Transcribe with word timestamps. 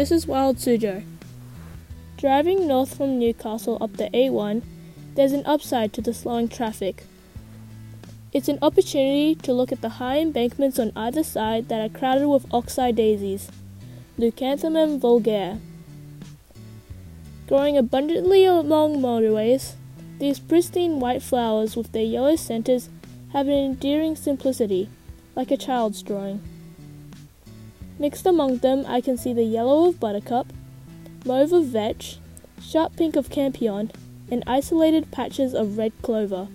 This 0.00 0.10
is 0.10 0.26
Wild 0.26 0.56
Suzhou. 0.56 1.04
Driving 2.16 2.66
north 2.66 2.96
from 2.96 3.18
Newcastle 3.18 3.76
up 3.82 3.98
the 3.98 4.08
A1, 4.14 4.62
there's 5.14 5.32
an 5.32 5.44
upside 5.44 5.92
to 5.92 6.00
the 6.00 6.14
slowing 6.14 6.48
traffic. 6.48 7.04
It's 8.32 8.48
an 8.48 8.58
opportunity 8.62 9.34
to 9.34 9.52
look 9.52 9.72
at 9.72 9.82
the 9.82 10.00
high 10.00 10.20
embankments 10.20 10.78
on 10.78 10.92
either 10.96 11.22
side 11.22 11.68
that 11.68 11.82
are 11.82 11.94
crowded 11.94 12.28
with 12.28 12.46
oxeye 12.50 12.92
daisies, 12.92 13.50
Leucanthemum 14.18 15.00
vulgare. 15.00 15.60
Growing 17.46 17.76
abundantly 17.76 18.46
along 18.46 19.02
motorways, 19.02 19.74
these 20.18 20.38
pristine 20.38 20.98
white 20.98 21.22
flowers 21.22 21.76
with 21.76 21.92
their 21.92 22.04
yellow 22.04 22.36
centers 22.36 22.88
have 23.34 23.48
an 23.48 23.52
endearing 23.52 24.16
simplicity, 24.16 24.88
like 25.36 25.50
a 25.50 25.58
child's 25.58 26.02
drawing. 26.02 26.40
Mixed 28.00 28.24
among 28.24 28.56
them, 28.56 28.86
I 28.88 29.02
can 29.02 29.18
see 29.18 29.34
the 29.34 29.44
yellow 29.44 29.86
of 29.86 30.00
buttercup, 30.00 30.46
mauve 31.26 31.52
of 31.52 31.66
vetch, 31.66 32.16
sharp 32.58 32.96
pink 32.96 33.14
of 33.14 33.28
campion, 33.28 33.92
and 34.30 34.42
isolated 34.46 35.10
patches 35.10 35.52
of 35.52 35.76
red 35.76 35.92
clover. 36.00 36.48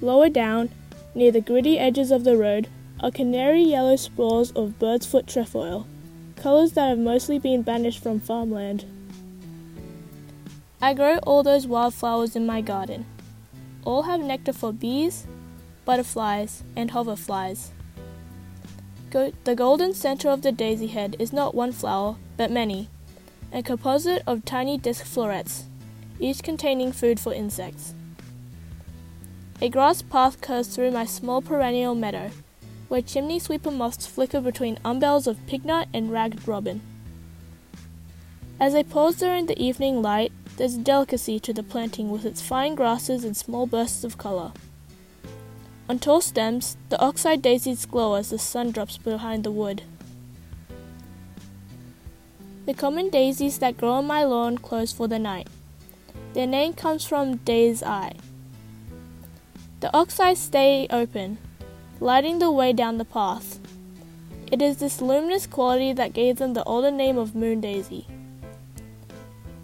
Lower 0.00 0.30
down, 0.30 0.70
near 1.14 1.30
the 1.30 1.42
gritty 1.42 1.78
edges 1.78 2.10
of 2.10 2.24
the 2.24 2.34
road, 2.34 2.66
are 3.00 3.10
canary 3.10 3.62
yellow 3.62 3.96
spores 3.96 4.52
of 4.52 4.78
bird's 4.78 5.04
foot 5.04 5.26
trefoil, 5.26 5.86
colours 6.36 6.72
that 6.72 6.88
have 6.88 6.98
mostly 6.98 7.38
been 7.38 7.60
banished 7.60 8.02
from 8.02 8.20
farmland. 8.20 8.86
I 10.80 10.94
grow 10.94 11.18
all 11.18 11.42
those 11.42 11.66
wildflowers 11.66 12.34
in 12.34 12.46
my 12.46 12.62
garden. 12.62 13.04
All 13.84 14.04
have 14.04 14.20
nectar 14.20 14.54
for 14.54 14.72
bees, 14.72 15.26
butterflies, 15.84 16.62
and 16.74 16.92
hoverflies. 16.92 17.68
Go- 19.12 19.32
the 19.44 19.54
golden 19.54 19.92
center 19.92 20.30
of 20.30 20.40
the 20.40 20.52
daisy 20.52 20.86
head 20.86 21.16
is 21.18 21.34
not 21.34 21.54
one 21.54 21.72
flower, 21.72 22.16
but 22.38 22.50
many, 22.50 22.88
a 23.52 23.62
composite 23.62 24.22
of 24.26 24.46
tiny 24.46 24.78
disc 24.78 25.04
florets, 25.04 25.64
each 26.18 26.42
containing 26.42 26.92
food 26.92 27.20
for 27.20 27.34
insects. 27.34 27.92
A 29.60 29.68
grass 29.68 30.00
path 30.00 30.40
curves 30.40 30.74
through 30.74 30.92
my 30.92 31.04
small 31.04 31.42
perennial 31.42 31.94
meadow, 31.94 32.30
where 32.88 33.02
chimney 33.02 33.38
sweeper 33.38 33.70
moths 33.70 34.06
flicker 34.06 34.40
between 34.40 34.78
umbels 34.82 35.26
of 35.26 35.36
pignut 35.46 35.88
and 35.92 36.10
ragged 36.10 36.48
robin. 36.48 36.80
As 38.58 38.74
I 38.74 38.82
pause 38.82 39.16
there 39.16 39.36
in 39.36 39.44
the 39.44 39.62
evening 39.62 40.00
light, 40.00 40.32
there's 40.56 40.76
a 40.76 40.78
delicacy 40.78 41.38
to 41.40 41.52
the 41.52 41.62
planting 41.62 42.10
with 42.10 42.24
its 42.24 42.40
fine 42.40 42.74
grasses 42.74 43.24
and 43.24 43.36
small 43.36 43.66
bursts 43.66 44.04
of 44.04 44.16
color. 44.16 44.52
On 45.88 45.98
tall 45.98 46.20
stems, 46.20 46.76
the 46.88 47.00
oxeye 47.00 47.36
daisies 47.36 47.86
glow 47.86 48.14
as 48.14 48.30
the 48.30 48.38
sun 48.38 48.70
drops 48.70 48.96
behind 48.98 49.44
the 49.44 49.50
wood. 49.50 49.82
The 52.66 52.74
common 52.74 53.10
daisies 53.10 53.58
that 53.58 53.76
grow 53.76 53.94
on 53.94 54.06
my 54.06 54.22
lawn 54.22 54.56
close 54.58 54.92
for 54.92 55.08
the 55.08 55.18
night. 55.18 55.48
Their 56.34 56.46
name 56.46 56.74
comes 56.74 57.04
from 57.04 57.36
day's 57.38 57.82
eye. 57.82 58.14
The 59.80 59.94
oxeye 59.94 60.34
stay 60.34 60.86
open, 60.90 61.38
lighting 61.98 62.38
the 62.38 62.52
way 62.52 62.72
down 62.72 62.98
the 62.98 63.04
path. 63.04 63.58
It 64.52 64.62
is 64.62 64.76
this 64.76 65.00
luminous 65.00 65.46
quality 65.46 65.92
that 65.94 66.12
gave 66.12 66.36
them 66.36 66.54
the 66.54 66.64
older 66.64 66.90
name 66.90 67.18
of 67.18 67.34
moon 67.34 67.60
daisy. 67.60 68.06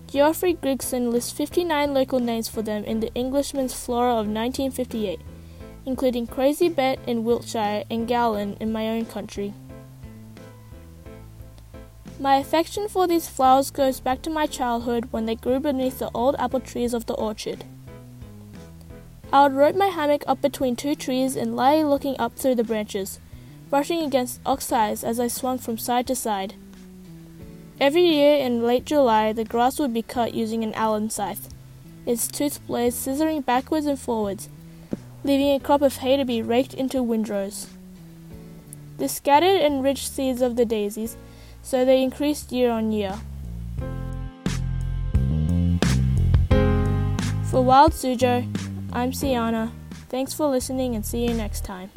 Geoffrey 0.09 0.55
Grigson 0.55 1.13
lists 1.13 1.31
59 1.31 1.95
local 1.95 2.19
names 2.19 2.49
for 2.49 2.63
them 2.63 2.83
in 2.85 3.01
the 3.01 3.13
Englishman's 3.15 3.75
Flora 3.75 4.13
of 4.13 4.27
1958 4.27 5.21
including 5.89 6.27
Crazy 6.27 6.69
Bet 6.69 6.99
in 7.07 7.25
Wiltshire 7.25 7.83
and 7.91 8.07
Gowland 8.07 8.59
in 8.61 8.71
my 8.71 8.89
own 8.91 9.07
country. 9.07 9.55
My 12.21 12.37
affection 12.37 12.89
for 12.89 13.07
these 13.09 13.27
flowers 13.27 13.71
goes 13.71 13.99
back 13.99 14.21
to 14.23 14.31
my 14.31 14.45
childhood 14.45 15.09
when 15.13 15.25
they 15.25 15.35
grew 15.35 15.59
beneath 15.59 15.99
the 15.99 16.11
old 16.13 16.37
apple 16.39 16.61
trees 16.61 16.93
of 16.93 17.07
the 17.07 17.15
orchard. 17.15 17.65
I 19.33 19.45
would 19.45 19.57
rope 19.57 19.77
my 19.77 19.87
hammock 19.87 20.25
up 20.27 20.43
between 20.43 20.77
two 20.77 20.95
trees 20.95 21.37
and 21.37 21.57
lie 21.57 21.83
looking 21.83 22.17
up 22.19 22.37
through 22.37 22.57
the 22.57 22.65
branches, 22.65 23.19
brushing 23.71 24.03
against 24.03 24.45
oxeyes 24.45 25.03
as 25.03 25.19
I 25.19 25.29
swung 25.29 25.57
from 25.57 25.79
side 25.79 26.07
to 26.09 26.15
side. 26.15 26.53
Every 27.81 28.03
year 28.03 28.37
in 28.37 28.63
late 28.63 28.85
July, 28.85 29.33
the 29.33 29.45
grass 29.45 29.79
would 29.79 29.95
be 29.95 30.03
cut 30.03 30.35
using 30.35 30.63
an 30.65 30.75
Allen 30.75 31.09
scythe, 31.09 31.49
its 32.05 32.29
toothed 32.29 32.67
blades 32.67 32.95
scissoring 32.95 33.43
backwards 33.43 33.87
and 33.87 33.99
forwards, 33.99 34.51
leaving 35.25 35.55
a 35.55 35.61
crop 35.61 35.83
of 35.83 35.97
hay 35.99 36.17
to 36.17 36.25
be 36.25 36.43
raked 36.43 36.75
into 36.75 37.03
windrows. 37.03 37.69
The 38.99 39.09
scattered 39.09 39.61
and 39.61 39.83
rich 39.83 40.09
seeds 40.09 40.43
of 40.43 40.57
the 40.57 40.65
daisies, 40.65 41.17
so 41.63 41.85
they 41.85 42.03
increased 42.03 42.53
year 42.53 42.71
on 42.71 42.93
year. 42.93 43.19
For 47.51 47.63
Wild 47.63 47.93
Suzhou, 47.93 48.47
I'm 48.93 49.13
Siana. 49.13 49.71
Thanks 50.09 50.35
for 50.35 50.49
listening 50.49 50.95
and 50.95 51.05
see 51.05 51.27
you 51.27 51.35
next 51.35 51.65
time. 51.65 51.91